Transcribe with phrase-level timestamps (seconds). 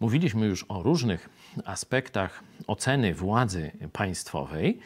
[0.00, 1.28] Mówiliśmy już o różnych
[1.64, 4.78] aspektach oceny władzy państwowej.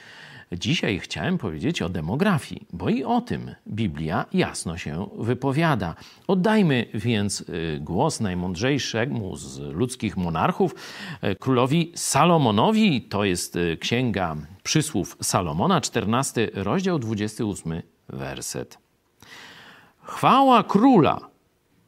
[0.52, 5.95] Dzisiaj chciałem powiedzieć o demografii, bo i o tym Biblia jasno się wypowiada.
[6.27, 10.74] Oddajmy więc y, głos najmądrzejszemu z ludzkich monarchów,
[11.24, 13.02] y, królowi Salomonowi.
[13.02, 18.78] To jest y, księga przysłów Salomona, 14 rozdział, 28 werset.
[20.02, 21.20] Chwała króla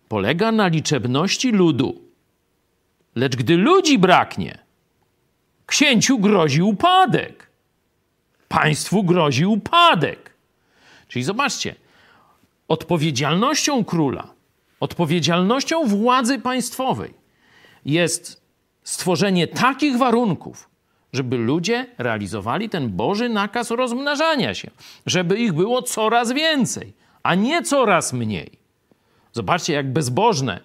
[0.08, 2.05] polega na liczebności ludu,
[3.16, 4.58] lecz gdy ludzi braknie,
[5.66, 7.46] księciu grozi upadek
[8.48, 10.34] państwu grozi upadek.
[11.08, 11.74] Czyli zobaczcie,
[12.68, 14.28] odpowiedzialnością króla,
[14.80, 17.14] odpowiedzialnością władzy państwowej
[17.84, 18.42] jest
[18.84, 20.68] stworzenie takich warunków,
[21.12, 24.70] żeby ludzie realizowali ten Boży nakaz rozmnażania się,
[25.06, 26.92] żeby ich było coraz więcej,
[27.22, 28.50] a nie coraz mniej.
[29.32, 30.60] Zobaczcie, jak bezbożne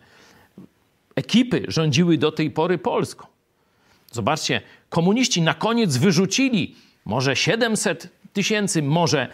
[1.16, 3.28] ekipy rządziły do tej pory Polską.
[4.12, 9.28] Zobaczcie, komuniści na koniec wyrzucili może 700 tysięcy, może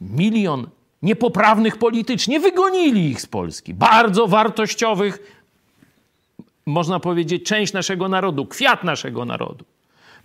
[0.00, 0.66] milion
[1.02, 3.74] niepoprawnych politycznie, wygonili ich z Polski.
[3.74, 5.42] Bardzo wartościowych,
[6.66, 9.64] można powiedzieć, część naszego narodu, kwiat naszego narodu.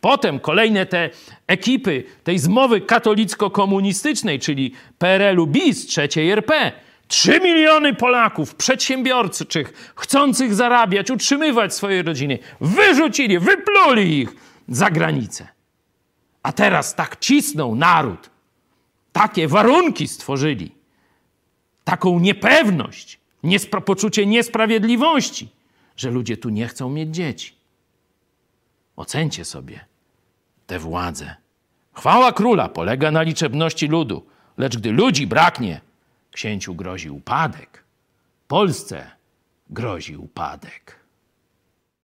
[0.01, 1.09] Potem kolejne te
[1.47, 6.71] ekipy tej zmowy katolicko-komunistycznej, czyli PRL-u BIS, trzeciej RP,
[7.07, 14.35] 3 miliony Polaków, przedsiębiorczych, chcących zarabiać, utrzymywać swoje rodziny, wyrzucili, wypluli ich
[14.67, 15.47] za granicę.
[16.43, 18.29] A teraz tak cisną naród,
[19.11, 20.75] takie warunki stworzyli,
[21.83, 25.49] taką niepewność, niespra- poczucie niesprawiedliwości,
[25.97, 27.55] że ludzie tu nie chcą mieć dzieci.
[28.95, 29.85] Ocencie sobie
[30.67, 31.35] tę władzę.
[31.93, 34.25] Chwała króla polega na liczebności ludu,
[34.57, 35.81] lecz gdy ludzi braknie,
[36.33, 37.83] księciu grozi upadek.
[38.47, 39.11] Polsce
[39.69, 41.02] grozi upadek.